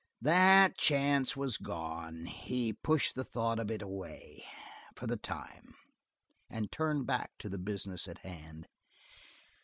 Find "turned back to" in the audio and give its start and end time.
6.71-7.49